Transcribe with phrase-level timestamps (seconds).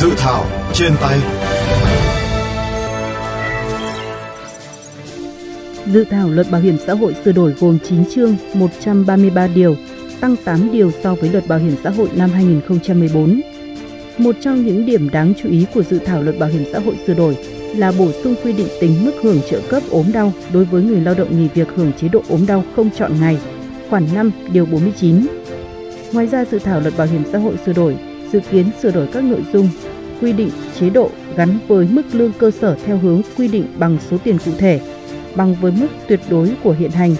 [0.00, 1.18] Dự thảo trên tay
[5.92, 9.76] Dự thảo luật bảo hiểm xã hội sửa đổi gồm 9 chương, 133 điều,
[10.20, 13.40] tăng 8 điều so với luật bảo hiểm xã hội năm 2014.
[14.18, 16.98] Một trong những điểm đáng chú ý của dự thảo luật bảo hiểm xã hội
[17.06, 17.36] sửa đổi
[17.76, 21.00] là bổ sung quy định tính mức hưởng trợ cấp ốm đau đối với người
[21.00, 23.38] lao động nghỉ việc hưởng chế độ ốm đau không chọn ngày,
[23.90, 25.26] khoản 5 điều 49.
[26.12, 27.96] Ngoài ra dự thảo luật bảo hiểm xã hội sửa đổi
[28.32, 29.68] dự kiến sửa đổi các nội dung
[30.20, 30.50] quy định
[30.80, 34.38] chế độ gắn với mức lương cơ sở theo hướng quy định bằng số tiền
[34.44, 34.80] cụ thể,
[35.34, 37.14] bằng với mức tuyệt đối của hiện hành,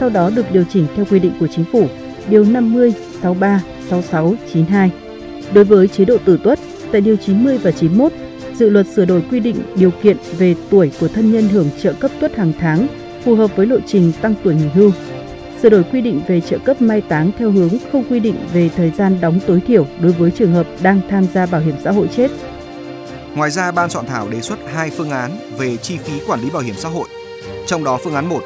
[0.00, 1.86] sau đó được điều chỉnh theo quy định của chính phủ,
[2.28, 4.90] điều 50, 63, 66, 92.
[5.54, 6.58] Đối với chế độ tử tuất,
[6.92, 8.12] tại điều 90 và 91,
[8.54, 11.92] dự luật sửa đổi quy định điều kiện về tuổi của thân nhân hưởng trợ
[11.92, 12.86] cấp tuất hàng tháng
[13.24, 14.90] phù hợp với lộ trình tăng tuổi nghỉ hưu.
[15.62, 18.70] Sửa đổi quy định về trợ cấp mai táng theo hướng không quy định về
[18.76, 21.90] thời gian đóng tối thiểu đối với trường hợp đang tham gia bảo hiểm xã
[21.90, 22.30] hội chết.
[23.34, 26.50] Ngoài ra, ban soạn thảo đề xuất hai phương án về chi phí quản lý
[26.50, 27.08] bảo hiểm xã hội.
[27.66, 28.40] Trong đó phương án 1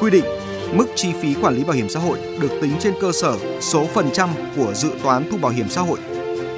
[0.00, 0.24] quy định
[0.72, 3.84] mức chi phí quản lý bảo hiểm xã hội được tính trên cơ sở số
[3.84, 5.98] phần trăm của dự toán thu bảo hiểm xã hội.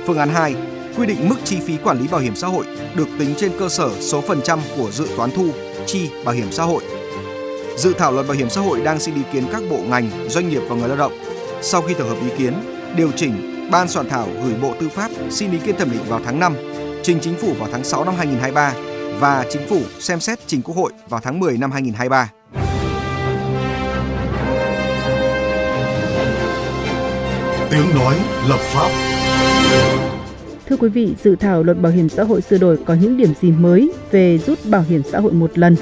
[0.06, 0.54] Phương án 2
[0.96, 2.64] quy định mức chi phí quản lý bảo hiểm xã hội
[2.96, 5.48] được tính trên cơ sở số phần trăm của dự toán thu
[5.86, 6.82] chi bảo hiểm xã hội.
[7.76, 10.48] Dự thảo luật bảo hiểm xã hội đang xin ý kiến các bộ ngành, doanh
[10.48, 11.12] nghiệp và người lao động.
[11.62, 12.54] Sau khi tổng hợp ý kiến,
[12.96, 16.20] điều chỉnh, ban soạn thảo gửi Bộ Tư pháp xin ý kiến thẩm định vào
[16.24, 16.54] tháng 5,
[17.02, 18.74] trình chính phủ vào tháng 6 năm 2023
[19.20, 22.30] và chính phủ xem xét trình Quốc hội vào tháng 10 năm 2023.
[27.70, 28.16] Tiếng nói
[28.48, 28.90] lập pháp
[30.66, 33.34] Thưa quý vị, dự thảo luật bảo hiểm xã hội sửa đổi có những điểm
[33.40, 35.76] gì mới về rút bảo hiểm xã hội một lần?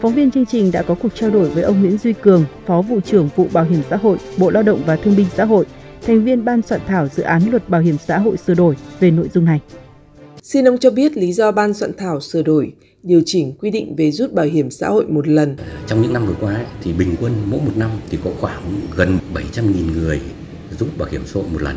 [0.00, 2.82] Phóng viên chương trình đã có cuộc trao đổi với ông Nguyễn Duy Cường, Phó
[2.82, 5.64] vụ trưởng vụ Bảo hiểm xã hội, Bộ Lao động và Thương binh Xã hội,
[6.02, 9.10] thành viên ban soạn thảo dự án luật bảo hiểm xã hội sửa đổi về
[9.10, 9.60] nội dung này.
[10.42, 13.96] Xin ông cho biết lý do ban soạn thảo sửa đổi, điều chỉnh quy định
[13.96, 15.56] về rút bảo hiểm xã hội một lần.
[15.86, 18.62] Trong những năm vừa qua thì bình quân mỗi một năm thì có khoảng
[18.96, 20.20] gần 700.000 người
[20.78, 21.76] rút bảo hiểm xã hội một lần.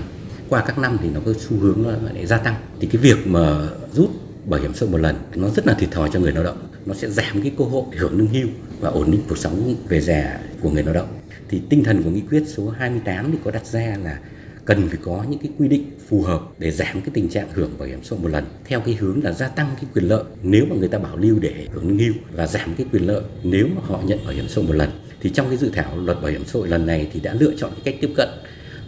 [0.50, 2.56] Qua các năm thì nó có xu hướng lại gia tăng.
[2.80, 4.10] Thì cái việc mà rút
[4.46, 6.58] bảo hiểm xã hội một lần nó rất là thiệt thòi cho người lao động.
[6.86, 8.48] Nó sẽ giảm cái cơ hội hưởng lương hưu
[8.80, 11.20] và ổn định cuộc sống về già của người lao động.
[11.50, 14.20] Thì tinh thần của nghị quyết số 28 thì có đặt ra là
[14.66, 17.72] cần phải có những cái quy định phù hợp để giảm cái tình trạng hưởng
[17.78, 20.24] bảo hiểm xã hội một lần, theo cái hướng là gia tăng cái quyền lợi
[20.44, 23.22] nếu mà người ta bảo lưu để hưởng lương hưu và giảm cái quyền lợi
[23.44, 24.90] nếu mà họ nhận bảo hiểm xã hội một lần
[25.22, 27.54] thì trong cái dự thảo luật bảo hiểm xã hội lần này thì đã lựa
[27.58, 28.30] chọn cái cách tiếp cận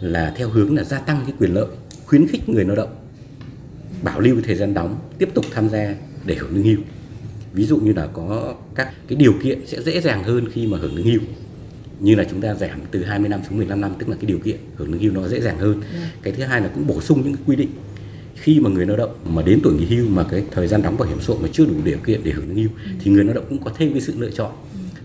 [0.00, 1.66] là theo hướng là gia tăng cái quyền lợi,
[2.06, 2.94] khuyến khích người lao động
[4.02, 5.94] bảo lưu thời gian đóng, tiếp tục tham gia
[6.26, 6.78] để hưởng lương hưu
[7.52, 10.78] ví dụ như là có các cái điều kiện sẽ dễ dàng hơn khi mà
[10.78, 11.20] hưởng lương hưu
[12.00, 14.38] như là chúng ta giảm từ 20 năm xuống 15 năm tức là cái điều
[14.38, 15.80] kiện hưởng lương hưu nó dễ dàng hơn.
[15.92, 15.98] Ừ.
[16.22, 17.68] Cái thứ hai là cũng bổ sung những quy định
[18.34, 20.98] khi mà người lao động mà đến tuổi nghỉ hưu mà cái thời gian đóng
[20.98, 22.90] bảo hiểm xã hội mà chưa đủ điều kiện để hưởng lương hưu ừ.
[23.00, 24.52] thì người lao động cũng có thêm cái sự lựa chọn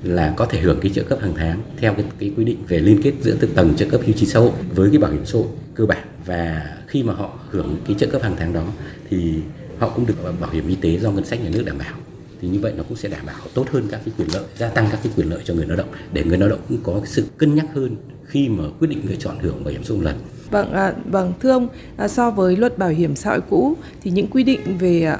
[0.03, 0.09] ừ.
[0.09, 2.79] là có thể hưởng cái trợ cấp hàng tháng theo cái, cái quy định về
[2.79, 5.25] liên kết giữa từng tầng trợ cấp hưu trí xã hội với cái bảo hiểm
[5.25, 8.65] xã hội cơ bản và khi mà họ hưởng cái trợ cấp hàng tháng đó
[9.09, 9.33] thì
[9.79, 11.93] họ cũng được bảo hiểm y tế do ngân sách nhà nước đảm bảo
[12.41, 14.69] thì như vậy nó cũng sẽ đảm bảo tốt hơn các cái quyền lợi gia
[14.69, 16.93] tăng các cái quyền lợi cho người lao động để người lao động cũng có
[16.93, 19.93] cái sự cân nhắc hơn khi mà quyết định lựa chọn hưởng bảo hiểm xã
[19.95, 20.15] hội lần
[20.51, 21.67] Vâng, à, vâng thưa ông,
[21.97, 25.19] à, so với luật bảo hiểm xã hội cũ thì những quy định về à,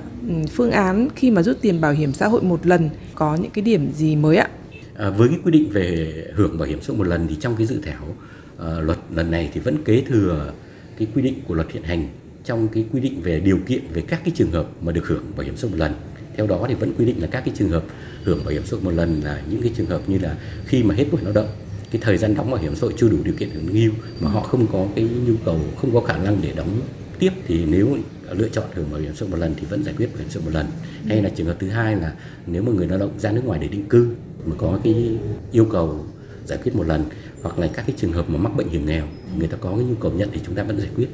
[0.52, 3.62] phương án khi mà rút tiền bảo hiểm xã hội một lần có những cái
[3.62, 4.50] điểm gì mới ạ?
[4.96, 7.56] À, với cái quy định về hưởng bảo hiểm xã hội một lần thì trong
[7.56, 10.54] cái dự thảo uh, luật lần này thì vẫn kế thừa
[10.98, 12.08] cái quy định của luật hiện hành
[12.44, 15.24] trong cái quy định về điều kiện về các cái trường hợp mà được hưởng
[15.38, 15.94] bảo hiểm xã hội một lần
[16.38, 17.84] theo đó thì vẫn quy định là các cái trường hợp
[18.24, 20.84] hưởng bảo hiểm xã hội một lần là những cái trường hợp như là khi
[20.84, 21.48] mà hết tuổi lao động,
[21.92, 24.30] cái thời gian đóng bảo hiểm xã hội chưa đủ điều kiện hưởng hưu mà
[24.30, 26.82] họ không có cái nhu cầu, không có khả năng để đóng
[27.20, 27.98] tiếp thì nếu
[28.32, 30.30] lựa chọn hưởng bảo hiểm xã hội một lần thì vẫn giải quyết bảo hiểm
[30.30, 30.68] xã hội một lần.
[31.08, 32.14] Hay là trường hợp thứ hai là
[32.48, 34.10] nếu mà người lao động ra nước ngoài để định cư
[34.46, 35.18] mà có cái
[35.52, 36.06] yêu cầu
[36.46, 37.06] giải quyết một lần
[37.42, 39.08] hoặc là các cái trường hợp mà mắc bệnh hiểm nghèo,
[39.38, 41.08] người ta có cái nhu cầu nhận thì chúng ta vẫn giải quyết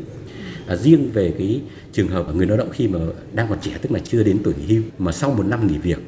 [0.68, 1.62] à, riêng về cái
[1.92, 3.00] trường hợp người lao động khi mà
[3.34, 5.78] đang còn trẻ tức là chưa đến tuổi nghỉ hưu mà sau một năm nghỉ
[5.78, 6.00] việc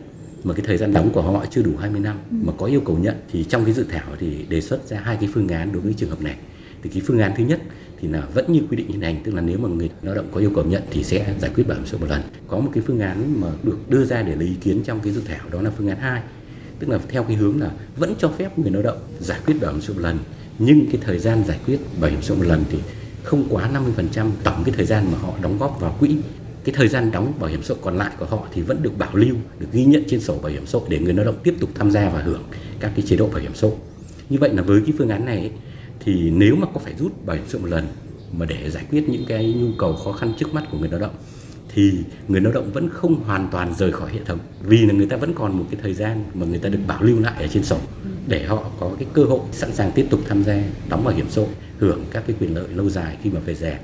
[0.44, 2.98] mà cái thời gian đóng của họ chưa đủ 20 năm mà có yêu cầu
[2.98, 5.82] nhận thì trong cái dự thảo thì đề xuất ra hai cái phương án đối
[5.82, 6.36] với trường hợp này.
[6.84, 7.62] Thì cái phương án thứ nhất
[8.00, 10.28] thì là vẫn như quy định hiện hành tức là nếu mà người lao động
[10.32, 12.22] có yêu cầu nhận thì sẽ giải quyết bảo hiểm xã hội một lần.
[12.48, 15.14] Có một cái phương án mà được đưa ra để lấy ý kiến trong cái
[15.14, 16.22] dự thảo đó là phương án 2
[16.80, 19.72] tức là theo cái hướng là vẫn cho phép người lao động giải quyết bảo
[19.72, 20.18] hiểm xã hội một lần
[20.60, 22.78] nhưng cái thời gian giải quyết bảo hiểm xã hội một lần thì
[23.26, 23.70] không quá
[24.16, 26.18] 50% tổng cái thời gian mà họ đóng góp vào quỹ.
[26.64, 28.98] Cái thời gian đóng bảo hiểm xã hội còn lại của họ thì vẫn được
[28.98, 31.36] bảo lưu được ghi nhận trên sổ bảo hiểm xã hội để người lao động
[31.44, 32.44] tiếp tục tham gia và hưởng
[32.80, 33.78] các cái chế độ bảo hiểm xã hội.
[34.30, 35.52] Như vậy là với cái phương án này ấy,
[36.00, 37.88] thì nếu mà có phải rút bảo hiểm xã hội một lần
[38.32, 41.00] mà để giải quyết những cái nhu cầu khó khăn trước mắt của người lao
[41.00, 41.16] động
[41.76, 41.94] thì
[42.28, 45.18] người lao động vẫn không hoàn toàn rời khỏi hệ thống vì là người ta
[45.18, 47.64] vẫn còn một cái thời gian mà người ta được bảo lưu lại ở trên
[47.64, 47.78] sổ
[48.28, 51.26] để họ có cái cơ hội sẵn sàng tiếp tục tham gia đóng bảo hiểm
[51.30, 53.80] xã hội hưởng các cái quyền lợi lâu dài khi mà về già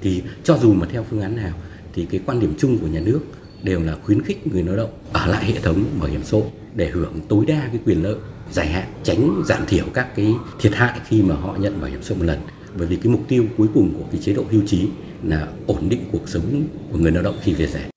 [0.00, 1.52] thì cho dù mà theo phương án nào
[1.94, 3.20] thì cái quan điểm chung của nhà nước
[3.62, 6.46] đều là khuyến khích người lao động ở lại hệ thống bảo hiểm xã hội
[6.74, 8.16] để hưởng tối đa cái quyền lợi
[8.52, 12.02] dài hạn tránh giảm thiểu các cái thiệt hại khi mà họ nhận bảo hiểm
[12.02, 12.38] xã hội một lần
[12.78, 14.88] bởi vì cái mục tiêu cuối cùng của cái chế độ hưu trí
[15.22, 17.88] là ổn định cuộc sống của người lao động khi về già.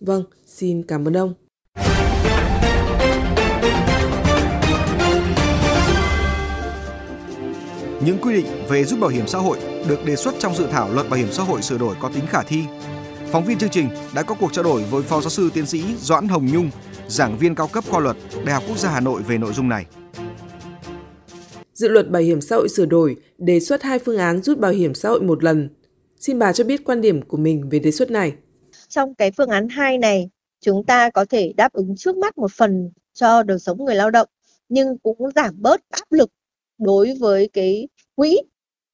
[0.00, 1.47] Vâng, xin cảm ơn ông.
[8.04, 9.58] Những quy định về rút bảo hiểm xã hội
[9.88, 12.26] được đề xuất trong dự thảo luật bảo hiểm xã hội sửa đổi có tính
[12.26, 12.64] khả thi.
[13.26, 15.84] Phóng viên chương trình đã có cuộc trao đổi với Phó giáo sư tiến sĩ
[15.98, 16.70] Doãn Hồng Nhung,
[17.08, 19.68] giảng viên cao cấp khoa luật Đại học Quốc gia Hà Nội về nội dung
[19.68, 19.86] này.
[21.74, 24.72] Dự luật bảo hiểm xã hội sửa đổi đề xuất hai phương án rút bảo
[24.72, 25.68] hiểm xã hội một lần.
[26.20, 28.32] Xin bà cho biết quan điểm của mình về đề xuất này.
[28.88, 30.30] Trong cái phương án 2 này,
[30.60, 34.10] chúng ta có thể đáp ứng trước mắt một phần cho đời sống người lao
[34.10, 34.28] động
[34.68, 36.30] nhưng cũng giảm bớt áp lực
[36.78, 38.38] đối với cái quỹ,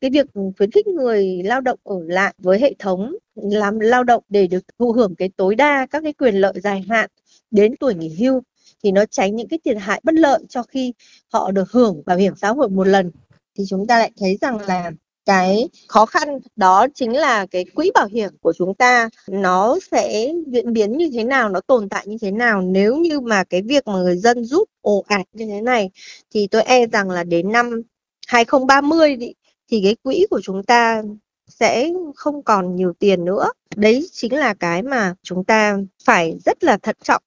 [0.00, 0.26] cái việc
[0.56, 4.64] khuyến khích người lao động ở lại với hệ thống, làm lao động để được
[4.78, 7.10] thụ hưởng cái tối đa các cái quyền lợi dài hạn
[7.50, 8.42] đến tuổi nghỉ hưu
[8.82, 10.92] thì nó tránh những cái thiệt hại bất lợi cho khi
[11.32, 13.10] họ được hưởng bảo hiểm xã hội một lần.
[13.58, 14.90] Thì chúng ta lại thấy rằng là
[15.24, 19.08] cái khó khăn đó chính là cái quỹ bảo hiểm của chúng ta.
[19.28, 22.62] Nó sẽ diễn biến như thế nào nó tồn tại như thế nào?
[22.62, 25.90] Nếu như mà cái việc mà người dân rút ồ ạt như thế này
[26.34, 27.82] thì tôi e rằng là đến năm
[28.26, 29.34] 2030 thì,
[29.70, 31.02] thì cái quỹ của chúng ta
[31.48, 33.50] sẽ không còn nhiều tiền nữa.
[33.76, 37.22] Đấy chính là cái mà chúng ta phải rất là thận trọng.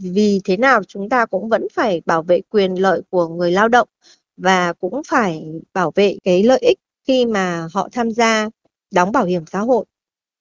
[0.00, 3.68] Vì thế nào chúng ta cũng vẫn phải bảo vệ quyền lợi của người lao
[3.68, 3.88] động
[4.36, 5.44] và cũng phải
[5.74, 8.48] bảo vệ cái lợi ích khi mà họ tham gia
[8.94, 9.84] đóng bảo hiểm xã hội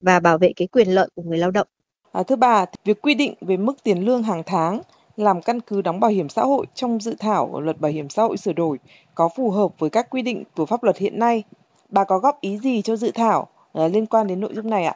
[0.01, 1.67] và bảo vệ cái quyền lợi của người lao động.
[2.11, 4.81] À, thưa bà, việc quy định về mức tiền lương hàng tháng
[5.17, 8.23] làm căn cứ đóng bảo hiểm xã hội trong dự thảo luật bảo hiểm xã
[8.23, 8.79] hội sửa đổi
[9.15, 11.43] có phù hợp với các quy định của pháp luật hiện nay?
[11.89, 13.49] Bà có góp ý gì cho dự thảo
[13.79, 14.95] uh, liên quan đến nội dung này ạ?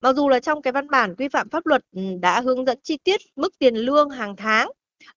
[0.00, 2.78] Mặc dù là trong cái văn bản quy phạm pháp luật ừ, đã hướng dẫn
[2.82, 4.70] chi tiết mức tiền lương hàng tháng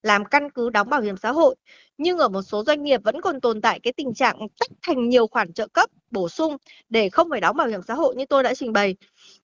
[0.04, 1.56] làm căn cứ đóng bảo hiểm xã hội.
[1.98, 5.10] Nhưng ở một số doanh nghiệp vẫn còn tồn tại cái tình trạng tách thành
[5.10, 6.58] nhiều khoản trợ cấp bổ sung
[6.90, 8.96] để không phải đóng bảo hiểm xã hội như tôi đã trình bày.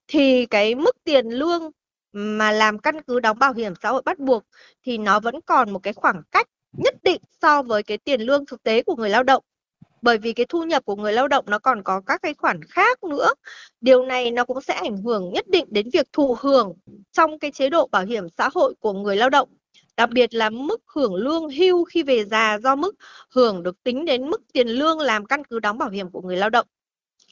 [0.07, 1.71] Thì cái mức tiền lương
[2.13, 4.43] mà làm căn cứ đóng bảo hiểm xã hội bắt buộc
[4.85, 6.47] thì nó vẫn còn một cái khoảng cách
[6.77, 9.44] nhất định so với cái tiền lương thực tế của người lao động.
[10.01, 12.63] Bởi vì cái thu nhập của người lao động nó còn có các cái khoản
[12.63, 13.33] khác nữa.
[13.81, 16.73] Điều này nó cũng sẽ ảnh hưởng nhất định đến việc thụ hưởng
[17.11, 19.49] trong cái chế độ bảo hiểm xã hội của người lao động
[19.97, 22.95] đặc biệt là mức hưởng lương hưu khi về già do mức
[23.29, 26.38] hưởng được tính đến mức tiền lương làm căn cứ đóng bảo hiểm của người
[26.38, 26.67] lao động.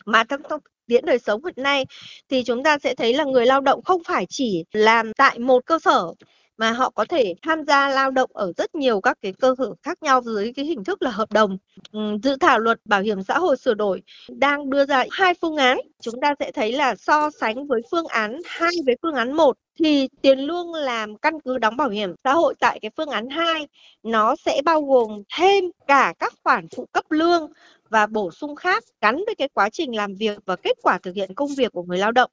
[0.05, 1.85] Mà trong thực tiễn đời sống hiện nay
[2.29, 5.65] thì chúng ta sẽ thấy là người lao động không phải chỉ làm tại một
[5.65, 6.13] cơ sở
[6.59, 9.73] mà họ có thể tham gia lao động ở rất nhiều các cái cơ sở
[9.83, 11.57] khác nhau dưới cái hình thức là hợp đồng.
[11.91, 15.57] Ừ, dự thảo luật bảo hiểm xã hội sửa đổi đang đưa ra hai phương
[15.57, 15.79] án.
[16.01, 19.57] Chúng ta sẽ thấy là so sánh với phương án 2 với phương án 1
[19.79, 23.29] thì tiền lương làm căn cứ đóng bảo hiểm xã hội tại cái phương án
[23.29, 23.67] 2
[24.03, 27.51] nó sẽ bao gồm thêm cả các khoản phụ cấp lương
[27.89, 31.15] và bổ sung khác gắn với cái quá trình làm việc và kết quả thực
[31.15, 32.31] hiện công việc của người lao động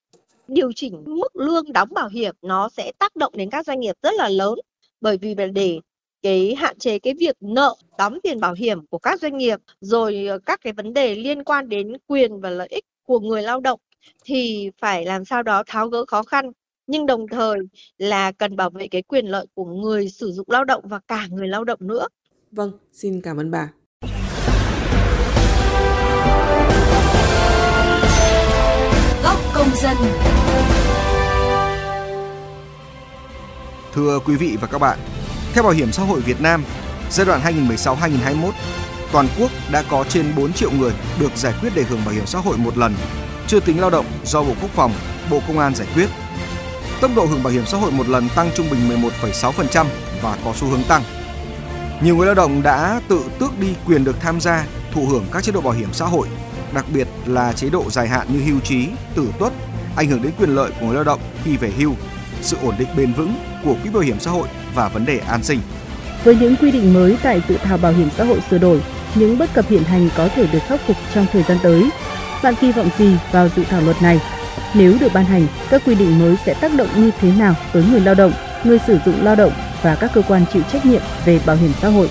[0.48, 3.96] điều chỉnh mức lương đóng bảo hiểm nó sẽ tác động đến các doanh nghiệp
[4.02, 4.54] rất là lớn
[5.00, 5.80] bởi vì để
[6.22, 10.26] cái hạn chế cái việc nợ đóng tiền bảo hiểm của các doanh nghiệp rồi
[10.26, 13.60] ờ, các cái vấn đề liên quan đến quyền và lợi ích của người lao
[13.60, 13.80] động
[14.24, 16.52] thì phải làm sao đó tháo gỡ khó khăn
[16.86, 17.58] nhưng đồng thời
[17.98, 21.26] là cần bảo vệ cái quyền lợi của người sử dụng lao động và cả
[21.30, 22.06] người lao động nữa.
[22.50, 23.70] Vâng, xin cảm ơn bà.
[29.22, 29.96] Góc công dân.
[33.96, 34.98] Thưa quý vị và các bạn,
[35.52, 36.64] theo Bảo hiểm xã hội Việt Nam,
[37.10, 38.52] giai đoạn 2016-2021,
[39.12, 42.26] toàn quốc đã có trên 4 triệu người được giải quyết để hưởng bảo hiểm
[42.26, 42.94] xã hội một lần,
[43.46, 44.92] chưa tính lao động do Bộ Quốc phòng,
[45.30, 46.06] Bộ Công an giải quyết.
[47.00, 49.86] Tốc độ hưởng bảo hiểm xã hội một lần tăng trung bình 11,6%
[50.22, 51.02] và có xu hướng tăng.
[52.02, 55.44] Nhiều người lao động đã tự tước đi quyền được tham gia thụ hưởng các
[55.44, 56.28] chế độ bảo hiểm xã hội,
[56.74, 59.52] đặc biệt là chế độ dài hạn như hưu trí, tử tuất,
[59.96, 61.92] ảnh hưởng đến quyền lợi của người lao động khi về hưu,
[62.42, 65.42] sự ổn định bền vững của quỹ bảo hiểm xã hội và vấn đề an
[65.42, 65.60] sinh.
[66.24, 68.80] Với những quy định mới tại dự thảo bảo hiểm xã hội sửa đổi,
[69.14, 71.90] những bất cập hiện hành có thể được khắc phục trong thời gian tới.
[72.42, 74.20] Bạn kỳ vọng gì vào dự thảo luật này?
[74.74, 77.84] Nếu được ban hành, các quy định mới sẽ tác động như thế nào tới
[77.90, 78.32] người lao động,
[78.64, 81.72] người sử dụng lao động và các cơ quan chịu trách nhiệm về bảo hiểm
[81.80, 82.10] xã hội?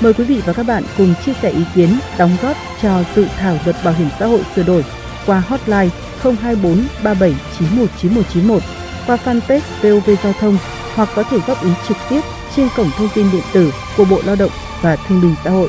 [0.00, 3.26] Mời quý vị và các bạn cùng chia sẻ ý kiến, đóng góp cho dự
[3.38, 4.84] thảo luật bảo hiểm xã hội sửa đổi
[5.26, 5.88] qua hotline
[6.22, 8.62] 024 37 91 9191,
[9.06, 10.58] qua fanpage VOV Giao thông
[11.00, 12.20] hoặc có thể góp ý trực tiếp
[12.56, 14.50] trên cổng thông tin điện tử của Bộ Lao động
[14.82, 15.68] và Thương binh Xã hội.